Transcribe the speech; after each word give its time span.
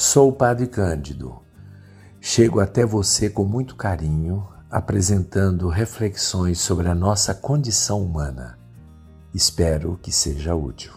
Sou 0.00 0.28
o 0.28 0.32
Padre 0.32 0.68
Cândido. 0.68 1.40
Chego 2.20 2.60
até 2.60 2.86
você 2.86 3.28
com 3.28 3.42
muito 3.44 3.74
carinho, 3.74 4.46
apresentando 4.70 5.68
reflexões 5.68 6.60
sobre 6.60 6.86
a 6.86 6.94
nossa 6.94 7.34
condição 7.34 8.00
humana. 8.00 8.56
Espero 9.34 9.98
que 10.00 10.12
seja 10.12 10.54
útil. 10.54 10.92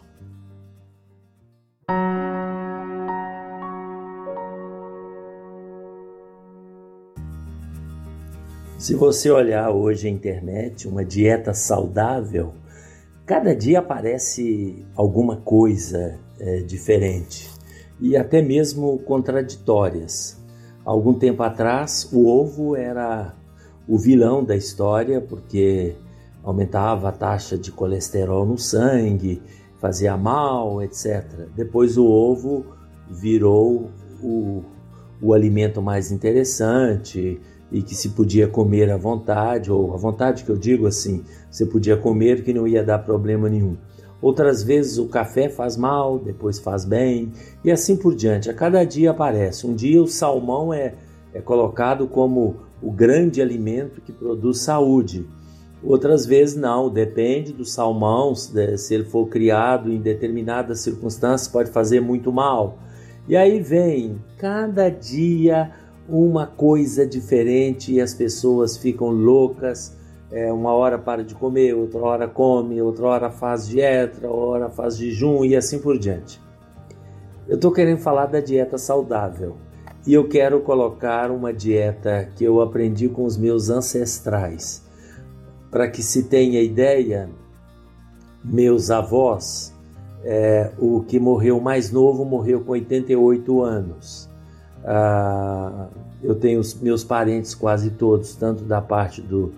Se 8.77 8.93
você 8.93 9.31
olhar 9.31 9.71
hoje 9.71 10.07
a 10.07 10.11
internet, 10.11 10.87
uma 10.87 11.03
dieta 11.03 11.55
saudável, 11.55 12.53
cada 13.25 13.55
dia 13.55 13.79
aparece 13.79 14.85
alguma 14.95 15.37
coisa 15.37 16.19
é, 16.39 16.57
diferente 16.59 17.60
e 18.01 18.17
até 18.17 18.41
mesmo 18.41 18.97
contraditórias. 18.99 20.41
Algum 20.83 21.13
tempo 21.13 21.43
atrás, 21.43 22.09
o 22.11 22.27
ovo 22.27 22.75
era 22.75 23.35
o 23.87 23.97
vilão 23.97 24.43
da 24.43 24.55
história 24.55 25.21
porque 25.21 25.93
aumentava 26.43 27.09
a 27.09 27.11
taxa 27.11 27.57
de 27.57 27.71
colesterol 27.71 28.45
no 28.45 28.57
sangue, 28.57 29.41
fazia 29.79 30.17
mal, 30.17 30.81
etc. 30.81 31.23
Depois, 31.55 31.97
o 31.97 32.05
ovo 32.05 32.65
virou 33.09 33.91
o, 34.21 34.63
o 35.21 35.33
alimento 35.33 35.81
mais 35.81 36.11
interessante 36.11 37.39
e 37.71 37.81
que 37.81 37.95
se 37.95 38.09
podia 38.09 38.47
comer 38.47 38.91
à 38.91 38.97
vontade, 38.97 39.71
ou 39.71 39.93
à 39.93 39.97
vontade 39.97 40.43
que 40.43 40.49
eu 40.49 40.57
digo 40.57 40.87
assim, 40.87 41.23
você 41.49 41.65
podia 41.65 41.95
comer 41.95 42.43
que 42.43 42.53
não 42.53 42.67
ia 42.67 42.83
dar 42.83 42.99
problema 42.99 43.47
nenhum. 43.47 43.77
Outras 44.21 44.61
vezes 44.61 44.97
o 44.97 45.07
café 45.07 45.49
faz 45.49 45.75
mal, 45.75 46.19
depois 46.19 46.59
faz 46.59 46.85
bem, 46.85 47.31
e 47.63 47.71
assim 47.71 47.95
por 47.95 48.13
diante. 48.13 48.49
A 48.49 48.53
cada 48.53 48.83
dia 48.83 49.11
aparece. 49.11 49.65
Um 49.65 49.73
dia 49.73 50.01
o 50.01 50.07
salmão 50.07 50.73
é, 50.73 50.93
é 51.33 51.41
colocado 51.41 52.07
como 52.07 52.57
o 52.81 52.91
grande 52.91 53.41
alimento 53.41 53.99
que 53.99 54.11
produz 54.11 54.59
saúde. 54.59 55.25
Outras 55.83 56.25
vezes 56.27 56.55
não, 56.55 56.89
depende 56.89 57.51
do 57.51 57.65
salmão, 57.65 58.35
se 58.35 58.93
ele 58.93 59.05
for 59.05 59.27
criado 59.27 59.91
em 59.91 59.99
determinadas 59.99 60.81
circunstâncias, 60.81 61.47
pode 61.47 61.71
fazer 61.71 61.99
muito 61.99 62.31
mal. 62.31 62.77
E 63.27 63.35
aí 63.35 63.59
vem 63.59 64.21
cada 64.37 64.89
dia 64.89 65.71
uma 66.07 66.45
coisa 66.45 67.05
diferente 67.05 67.93
e 67.93 68.01
as 68.01 68.13
pessoas 68.13 68.77
ficam 68.77 69.09
loucas 69.09 69.97
é, 70.31 70.51
uma 70.51 70.71
hora 70.71 70.97
para 70.97 71.23
de 71.23 71.35
comer, 71.35 71.73
outra 71.73 71.99
hora 71.99 72.27
come, 72.27 72.81
outra 72.81 73.05
hora 73.05 73.29
faz 73.29 73.67
dieta, 73.67 74.27
outra 74.27 74.31
hora 74.31 74.69
faz 74.69 74.97
jejum 74.97 75.43
e 75.43 75.55
assim 75.55 75.79
por 75.79 75.99
diante. 75.99 76.41
Eu 77.47 77.55
estou 77.55 77.71
querendo 77.71 77.99
falar 77.99 78.27
da 78.27 78.39
dieta 78.39 78.77
saudável 78.77 79.57
e 80.07 80.13
eu 80.13 80.27
quero 80.27 80.61
colocar 80.61 81.29
uma 81.29 81.53
dieta 81.53 82.29
que 82.35 82.43
eu 82.43 82.61
aprendi 82.61 83.09
com 83.09 83.25
os 83.25 83.37
meus 83.37 83.69
ancestrais. 83.69 84.83
Para 85.69 85.89
que 85.89 86.01
se 86.01 86.23
tenha 86.23 86.61
ideia, 86.61 87.29
meus 88.43 88.89
avós, 88.89 89.73
é, 90.23 90.71
o 90.77 91.01
que 91.01 91.19
morreu 91.19 91.59
mais 91.59 91.91
novo 91.91 92.23
morreu 92.25 92.61
com 92.61 92.71
88 92.71 93.61
anos. 93.61 94.29
Ah, 94.83 95.87
eu 96.23 96.35
tenho 96.35 96.59
os 96.59 96.73
meus 96.75 97.03
parentes 97.03 97.53
quase 97.53 97.91
todos, 97.91 98.35
tanto 98.35 98.63
da 98.63 98.81
parte 98.81 99.21
do, 99.21 99.53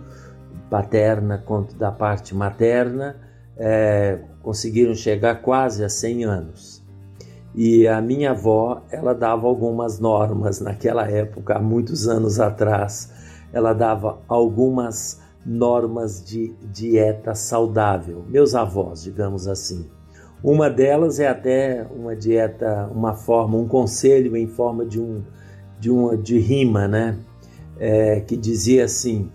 paterna 0.73 1.37
quanto 1.37 1.75
da 1.75 1.91
parte 1.91 2.33
materna, 2.33 3.15
é, 3.55 4.17
conseguiram 4.41 4.95
chegar 4.95 5.35
quase 5.35 5.83
a 5.83 5.89
100 5.89 6.25
anos. 6.25 6.83
E 7.53 7.87
a 7.87 8.01
minha 8.01 8.31
avó, 8.31 8.81
ela 8.89 9.13
dava 9.13 9.45
algumas 9.45 9.99
normas 9.99 10.59
naquela 10.59 11.07
época, 11.07 11.57
há 11.57 11.59
muitos 11.61 12.07
anos 12.07 12.39
atrás, 12.39 13.13
ela 13.53 13.71
dava 13.71 14.17
algumas 14.27 15.21
normas 15.45 16.25
de 16.25 16.55
dieta 16.63 17.35
saudável. 17.35 18.25
Meus 18.27 18.55
avós, 18.55 19.03
digamos 19.03 19.47
assim. 19.47 19.87
Uma 20.43 20.71
delas 20.71 21.19
é 21.19 21.27
até 21.27 21.85
uma 21.95 22.15
dieta, 22.15 22.89
uma 22.91 23.13
forma, 23.13 23.59
um 23.59 23.67
conselho 23.67 24.35
em 24.35 24.47
forma 24.47 24.83
de 24.83 24.99
um 24.99 25.21
de 25.79 25.91
uma 25.91 26.17
de 26.17 26.39
rima, 26.39 26.87
né? 26.87 27.19
É, 27.77 28.21
que 28.21 28.35
dizia 28.35 28.85
assim: 28.85 29.29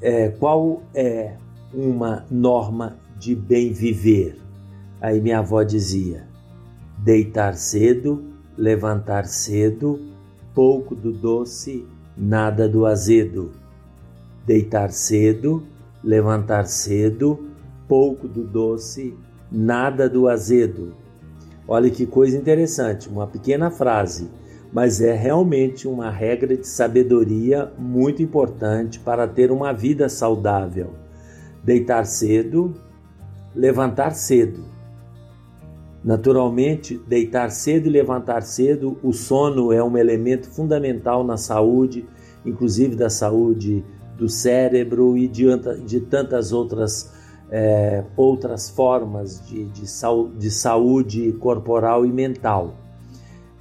é, 0.00 0.28
qual 0.28 0.82
é 0.94 1.36
uma 1.72 2.24
norma 2.30 2.96
de 3.18 3.34
bem 3.34 3.72
viver? 3.72 4.38
Aí 5.00 5.20
minha 5.20 5.38
avó 5.38 5.62
dizia: 5.62 6.26
deitar 6.98 7.54
cedo, 7.54 8.24
levantar 8.56 9.26
cedo, 9.26 10.00
pouco 10.54 10.94
do 10.94 11.12
doce, 11.12 11.86
nada 12.16 12.68
do 12.68 12.86
azedo. 12.86 13.52
Deitar 14.46 14.92
cedo, 14.92 15.62
levantar 16.02 16.66
cedo, 16.66 17.50
pouco 17.88 18.28
do 18.28 18.44
doce, 18.44 19.14
nada 19.50 20.08
do 20.08 20.28
azedo. 20.28 20.94
Olha 21.68 21.90
que 21.90 22.06
coisa 22.06 22.36
interessante, 22.36 23.08
uma 23.08 23.26
pequena 23.26 23.70
frase 23.70 24.28
mas 24.72 25.00
é 25.00 25.12
realmente 25.14 25.86
uma 25.88 26.10
regra 26.10 26.56
de 26.56 26.66
sabedoria 26.66 27.72
muito 27.78 28.22
importante 28.22 28.98
para 28.98 29.26
ter 29.26 29.50
uma 29.50 29.72
vida 29.72 30.08
saudável. 30.08 30.90
Deitar 31.64 32.04
cedo, 32.06 32.74
levantar 33.54 34.14
cedo. 34.14 34.64
Naturalmente, 36.04 37.00
deitar 37.06 37.50
cedo 37.50 37.86
e 37.86 37.90
levantar 37.90 38.42
cedo, 38.42 38.96
o 39.02 39.12
sono 39.12 39.72
é 39.72 39.82
um 39.82 39.96
elemento 39.96 40.48
fundamental 40.48 41.24
na 41.24 41.36
saúde, 41.36 42.06
inclusive 42.44 42.94
da 42.94 43.10
saúde 43.10 43.84
do 44.16 44.28
cérebro 44.28 45.16
e 45.16 45.26
de, 45.26 45.46
de 45.84 46.00
tantas 46.00 46.52
outras, 46.52 47.12
é, 47.50 48.04
outras 48.16 48.70
formas 48.70 49.44
de, 49.46 49.64
de, 49.64 49.84
de 50.38 50.50
saúde 50.50 51.32
corporal 51.40 52.06
e 52.06 52.12
mental 52.12 52.85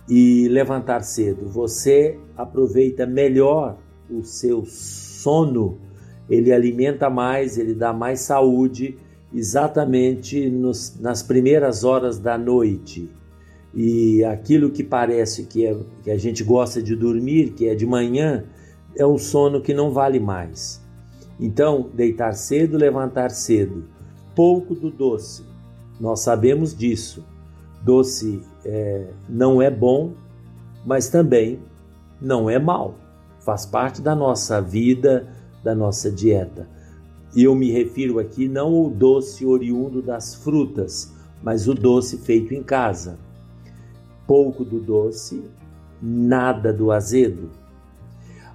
e 0.07 0.47
levantar 0.47 1.03
cedo. 1.03 1.47
Você 1.47 2.17
aproveita 2.37 3.05
melhor 3.05 3.77
o 4.09 4.23
seu 4.23 4.63
sono, 4.65 5.79
ele 6.29 6.51
alimenta 6.51 7.09
mais, 7.09 7.57
ele 7.57 7.73
dá 7.73 7.91
mais 7.91 8.21
saúde 8.21 8.97
exatamente 9.33 10.49
nos, 10.49 10.99
nas 10.99 11.21
primeiras 11.21 11.83
horas 11.83 12.19
da 12.19 12.37
noite. 12.37 13.09
E 13.73 14.23
aquilo 14.23 14.71
que 14.71 14.83
parece 14.83 15.43
que, 15.43 15.65
é, 15.65 15.77
que 16.03 16.09
a 16.09 16.17
gente 16.17 16.43
gosta 16.43 16.81
de 16.81 16.95
dormir, 16.95 17.51
que 17.51 17.67
é 17.67 17.75
de 17.75 17.85
manhã, 17.85 18.45
é 18.95 19.05
um 19.05 19.17
sono 19.17 19.61
que 19.61 19.73
não 19.73 19.91
vale 19.91 20.19
mais. 20.19 20.81
Então, 21.37 21.89
deitar 21.93 22.33
cedo, 22.33 22.77
levantar 22.77 23.29
cedo. 23.31 23.83
Pouco 24.33 24.73
do 24.73 24.89
doce. 24.89 25.43
Nós 25.99 26.21
sabemos 26.21 26.75
disso 26.75 27.25
Doce 27.85 28.41
é, 28.65 29.05
não 29.29 29.61
é 29.61 29.69
bom, 29.69 30.13
mas 30.83 31.07
também 31.07 31.59
não 32.19 32.49
é 32.49 32.57
mal. 32.57 32.95
Faz 33.39 33.63
parte 33.63 34.01
da 34.01 34.15
nossa 34.15 34.59
vida, 34.59 35.27
da 35.63 35.75
nossa 35.75 36.11
dieta. 36.11 36.67
E 37.35 37.43
eu 37.43 37.53
me 37.53 37.69
refiro 37.69 38.17
aqui 38.17 38.47
não 38.47 38.75
ao 38.75 38.89
doce 38.89 39.45
oriundo 39.45 40.01
das 40.01 40.33
frutas, 40.33 41.13
mas 41.43 41.67
o 41.67 41.75
doce 41.75 42.17
feito 42.17 42.55
em 42.55 42.63
casa. 42.63 43.19
Pouco 44.25 44.65
do 44.65 44.79
doce, 44.79 45.43
nada 46.01 46.73
do 46.73 46.91
azedo. 46.91 47.51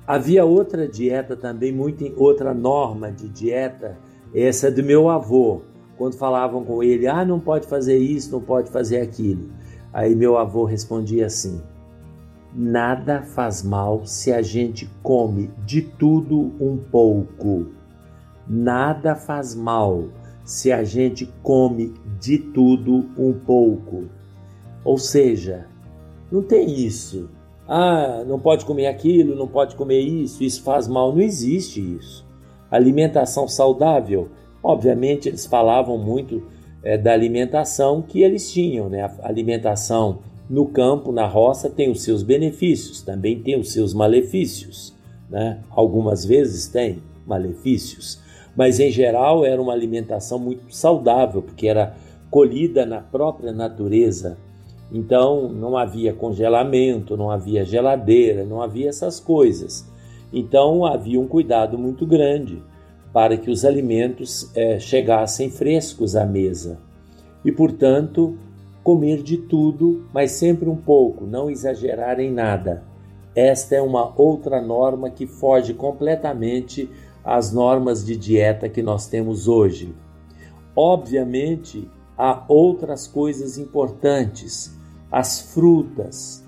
Havia 0.04 0.44
outra 0.44 0.88
dieta 0.88 1.36
também, 1.36 1.70
muito 1.70 2.12
outra 2.16 2.52
norma 2.52 3.12
de 3.12 3.28
dieta, 3.28 3.96
essa 4.34 4.66
é 4.66 4.70
do 4.72 4.82
meu 4.82 5.08
avô, 5.08 5.62
quando 6.00 6.16
falavam 6.16 6.64
com 6.64 6.82
ele, 6.82 7.06
ah, 7.06 7.26
não 7.26 7.38
pode 7.38 7.66
fazer 7.66 7.98
isso, 7.98 8.32
não 8.32 8.40
pode 8.40 8.70
fazer 8.70 9.02
aquilo. 9.02 9.50
Aí 9.92 10.16
meu 10.16 10.38
avô 10.38 10.64
respondia 10.64 11.26
assim: 11.26 11.60
Nada 12.54 13.20
faz 13.20 13.62
mal 13.62 14.06
se 14.06 14.32
a 14.32 14.40
gente 14.40 14.88
come 15.02 15.50
de 15.66 15.82
tudo 15.82 16.54
um 16.58 16.78
pouco. 16.78 17.66
Nada 18.48 19.14
faz 19.14 19.54
mal 19.54 20.04
se 20.42 20.72
a 20.72 20.82
gente 20.84 21.30
come 21.42 21.92
de 22.18 22.38
tudo 22.38 23.04
um 23.18 23.34
pouco. 23.34 24.04
Ou 24.82 24.96
seja, 24.96 25.66
não 26.32 26.42
tem 26.42 26.82
isso. 26.82 27.28
Ah, 27.68 28.24
não 28.26 28.40
pode 28.40 28.64
comer 28.64 28.86
aquilo, 28.86 29.36
não 29.36 29.46
pode 29.46 29.76
comer 29.76 30.00
isso, 30.00 30.42
isso 30.42 30.62
faz 30.62 30.88
mal. 30.88 31.12
Não 31.12 31.20
existe 31.20 31.78
isso. 31.78 32.26
Alimentação 32.70 33.46
saudável 33.46 34.30
Obviamente, 34.62 35.28
eles 35.28 35.46
falavam 35.46 35.96
muito 35.98 36.42
é, 36.82 36.96
da 36.98 37.12
alimentação 37.12 38.02
que 38.02 38.22
eles 38.22 38.52
tinham, 38.52 38.88
né? 38.88 39.02
A 39.02 39.28
alimentação 39.28 40.18
no 40.48 40.66
campo, 40.66 41.12
na 41.12 41.26
roça, 41.26 41.70
tem 41.70 41.90
os 41.90 42.02
seus 42.02 42.22
benefícios, 42.22 43.02
também 43.02 43.40
tem 43.40 43.58
os 43.58 43.72
seus 43.72 43.94
malefícios, 43.94 44.94
né? 45.28 45.60
Algumas 45.70 46.24
vezes 46.24 46.66
tem 46.66 47.02
malefícios, 47.26 48.20
mas 48.56 48.80
em 48.80 48.90
geral 48.90 49.44
era 49.44 49.60
uma 49.62 49.72
alimentação 49.72 50.38
muito 50.38 50.74
saudável, 50.74 51.40
porque 51.40 51.68
era 51.68 51.94
colhida 52.30 52.86
na 52.86 53.00
própria 53.00 53.52
natureza 53.52 54.38
Então 54.92 55.48
não 55.48 55.76
havia 55.76 56.12
congelamento, 56.12 57.16
não 57.16 57.30
havia 57.30 57.64
geladeira, 57.64 58.44
não 58.44 58.60
havia 58.60 58.88
essas 58.88 59.20
coisas. 59.20 59.88
Então 60.32 60.84
havia 60.84 61.20
um 61.20 61.28
cuidado 61.28 61.78
muito 61.78 62.04
grande 62.04 62.60
para 63.12 63.36
que 63.36 63.50
os 63.50 63.64
alimentos 63.64 64.50
é, 64.54 64.78
chegassem 64.78 65.50
frescos 65.50 66.14
à 66.14 66.24
mesa. 66.24 66.78
E, 67.44 67.50
portanto, 67.50 68.38
comer 68.84 69.22
de 69.22 69.36
tudo, 69.36 70.06
mas 70.12 70.32
sempre 70.32 70.68
um 70.68 70.76
pouco, 70.76 71.26
não 71.26 71.50
exagerar 71.50 72.20
em 72.20 72.30
nada. 72.30 72.84
Esta 73.34 73.76
é 73.76 73.82
uma 73.82 74.12
outra 74.20 74.60
norma 74.60 75.10
que 75.10 75.26
foge 75.26 75.74
completamente 75.74 76.88
às 77.24 77.52
normas 77.52 78.04
de 78.04 78.16
dieta 78.16 78.68
que 78.68 78.82
nós 78.82 79.06
temos 79.06 79.46
hoje. 79.46 79.94
Obviamente, 80.74 81.88
há 82.16 82.44
outras 82.48 83.06
coisas 83.06 83.58
importantes: 83.58 84.76
as 85.10 85.40
frutas, 85.40 86.44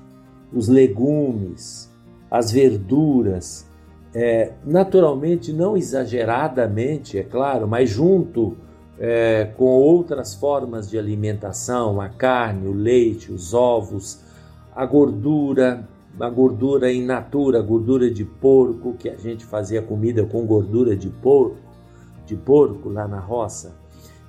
os 0.53 0.69
legumes, 0.69 1.91
as 2.31 2.51
verduras, 2.51 3.67
é, 4.15 4.53
naturalmente, 4.65 5.53
não 5.53 5.77
exageradamente, 5.77 7.19
é 7.19 7.23
claro, 7.23 7.67
mas 7.67 7.89
junto 7.89 8.57
é, 8.99 9.51
com 9.57 9.65
outras 9.65 10.35
formas 10.35 10.89
de 10.89 10.99
alimentação, 10.99 12.01
a 12.01 12.09
carne, 12.09 12.69
o 12.69 12.73
leite, 12.73 13.33
os 13.33 13.55
ovos, 13.55 14.21
a 14.77 14.85
gordura, 14.85 15.89
a 16.21 16.29
gordura 16.29 16.93
in 16.93 17.05
natura, 17.05 17.63
gordura 17.63 18.11
de 18.11 18.25
porco, 18.25 18.95
que 18.95 19.09
a 19.09 19.17
gente 19.17 19.47
fazia 19.47 19.81
comida 19.81 20.25
com 20.25 20.45
gordura 20.45 20.95
de 20.95 21.09
porco, 21.09 21.57
de 22.27 22.37
porco 22.37 22.91
lá 22.91 23.09
na 23.09 23.19
roça. 23.19 23.75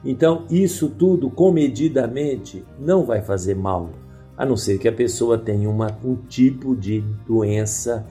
Então, 0.03 0.45
isso 0.49 0.89
tudo 0.89 1.29
comedidamente 1.29 2.63
não 2.79 3.05
vai 3.05 3.21
fazer 3.21 3.55
mal, 3.55 3.89
a 4.37 4.45
não 4.45 4.55
ser 4.57 4.77
que 4.77 4.87
a 4.87 4.93
pessoa 4.93 5.37
tenha 5.37 5.69
uma, 5.69 5.87
um 6.03 6.15
tipo 6.15 6.75
de 6.75 7.01
doença 7.25 8.05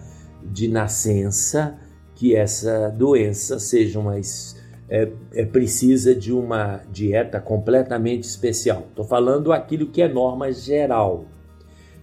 de 0.50 0.68
nascença, 0.68 1.78
que 2.14 2.34
essa 2.36 2.88
doença 2.90 3.58
seja 3.58 4.00
mais 4.00 4.56
é, 4.88 5.10
é, 5.32 5.44
precisa 5.44 6.14
de 6.14 6.32
uma 6.32 6.80
dieta 6.92 7.40
completamente 7.40 8.24
especial. 8.24 8.84
Estou 8.90 9.04
falando 9.04 9.52
aquilo 9.52 9.86
que 9.86 10.02
é 10.02 10.08
norma 10.08 10.52
geral. 10.52 11.24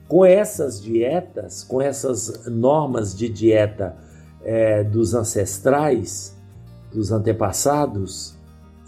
Com 0.07 0.25
essas 0.25 0.81
dietas, 0.81 1.63
com 1.63 1.80
essas 1.80 2.47
normas 2.47 3.15
de 3.15 3.30
dieta 3.30 3.95
é, 4.44 4.83
dos 4.83 5.13
ancestrais, 5.13 6.35
dos 6.92 7.12
antepassados, 7.12 8.35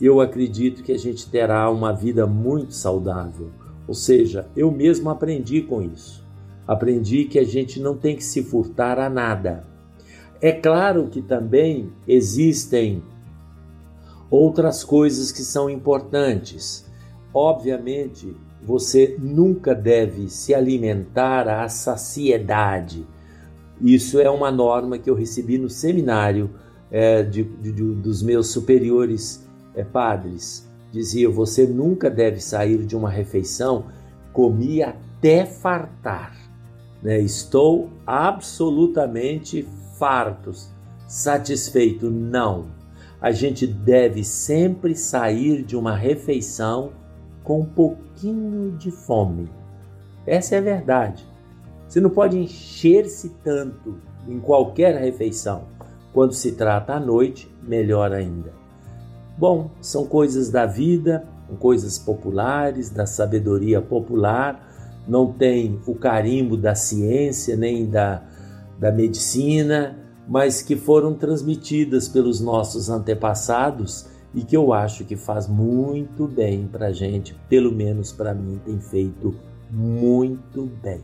eu 0.02 0.20
acredito 0.20 0.82
que 0.82 0.92
a 0.92 0.98
gente 0.98 1.30
terá 1.30 1.70
uma 1.70 1.94
vida 1.94 2.26
muito 2.26 2.74
saudável. 2.74 3.52
Ou 3.88 3.94
seja, 3.94 4.48
eu 4.56 4.72
mesmo 4.72 5.12
aprendi 5.12 5.62
com 5.62 5.80
isso 5.80 6.21
aprendi 6.68 7.26
que 7.26 7.40
a 7.40 7.44
gente 7.44 7.80
não 7.80 7.98
tem 7.98 8.16
que 8.16 8.24
se 8.24 8.44
furtar 8.44 9.00
a 9.00 9.10
nada. 9.10 9.64
É 10.42 10.52
claro 10.52 11.08
que 11.08 11.22
também 11.22 11.92
existem 12.08 13.04
outras 14.30 14.84
coisas 14.84 15.32
que 15.32 15.42
são 15.42 15.70
importantes. 15.70 16.86
Obviamente, 17.34 18.36
você 18.64 19.16
nunca 19.20 19.76
deve 19.76 20.30
se 20.30 20.54
alimentar 20.54 21.48
à 21.48 21.68
saciedade. 21.68 23.06
Isso 23.80 24.20
é 24.20 24.30
uma 24.30 24.52
norma 24.52 24.98
que 24.98 25.10
eu 25.10 25.16
recebi 25.16 25.58
no 25.58 25.70
seminário 25.70 26.52
é, 26.90 27.24
de, 27.24 27.44
de, 27.44 27.72
dos 27.72 28.22
meus 28.22 28.48
superiores 28.48 29.48
é, 29.76 29.84
padres. 29.84 30.68
Dizia: 30.92 31.30
você 31.30 31.66
nunca 31.66 32.10
deve 32.10 32.40
sair 32.40 32.86
de 32.86 32.96
uma 32.96 33.10
refeição 33.10 33.86
comer 34.34 34.84
até 34.84 35.46
fartar 35.46 36.51
né? 37.02 37.20
estou 37.20 37.90
absolutamente 38.06 39.68
farto, 39.98 40.52
satisfeito. 41.08 42.10
Não. 42.10 42.66
A 43.20 43.32
gente 43.32 43.68
deve 43.68 44.24
sempre 44.24 44.96
sair 44.96 45.64
de 45.64 45.76
uma 45.76 45.96
refeição 45.96 46.92
com 47.44 47.62
um 47.62 47.66
pouquinho 47.66 48.72
de 48.78 48.92
fome. 48.92 49.50
Essa 50.26 50.56
é 50.56 50.58
a 50.58 50.62
verdade. 50.62 51.28
Você 51.88 52.00
não 52.00 52.10
pode 52.10 52.38
encher-se 52.38 53.30
tanto 53.44 53.98
em 54.28 54.40
qualquer 54.40 54.96
refeição. 54.96 55.66
Quando 56.14 56.34
se 56.34 56.54
trata 56.54 56.94
à 56.94 57.00
noite, 57.00 57.54
melhor 57.62 58.12
ainda. 58.12 58.54
Bom, 59.38 59.72
são 59.82 60.06
coisas 60.06 60.50
da 60.50 60.66
vida, 60.66 61.28
coisas 61.60 61.98
populares, 61.98 62.90
da 62.90 63.06
sabedoria 63.06 63.82
popular 63.82 64.71
não 65.08 65.32
tem 65.32 65.80
o 65.86 65.96
carimbo 65.96 66.56
da 66.56 66.76
ciência 66.76 67.56
nem 67.56 67.90
da, 67.90 68.24
da 68.80 68.92
medicina, 68.92 69.98
mas 70.28 70.62
que 70.62 70.76
foram 70.76 71.14
transmitidas 71.14 72.08
pelos 72.08 72.40
nossos 72.40 72.90
antepassados 72.90 74.08
e 74.34 74.44
que 74.44 74.56
eu 74.56 74.72
acho 74.72 75.04
que 75.04 75.16
faz 75.16 75.48
muito 75.48 76.28
bem 76.28 76.68
para 76.68 76.94
gente, 76.94 77.36
pelo 77.50 77.72
menos 77.72 78.12
para 78.12 78.34
mim 78.34 78.60
tem 78.64 78.80
feito 78.80 79.36
muito 79.70 80.70
bem. 80.82 81.02